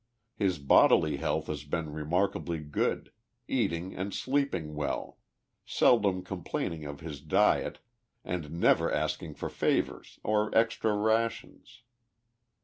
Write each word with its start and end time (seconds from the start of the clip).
Ilis 0.39 0.57
bodily 0.57 1.17
health 1.17 1.45
has 1.45 1.63
been 1.63 1.91
re 1.93 2.03
markably 2.03 2.67
good, 2.71 3.11
eating 3.47 3.95
and 3.95 4.15
sleeping 4.15 4.73
well; 4.73 5.19
seldom 5.63 6.23
complaining 6.23 6.87
ot 6.87 7.01
his 7.01 7.21
diet 7.21 7.77
and 8.25 8.49
never 8.51 8.91
asking 8.91 9.35
for 9.35 9.47
favors 9.47 10.17
or 10.23 10.49
extra 10.57 10.95
rations. 10.97 11.83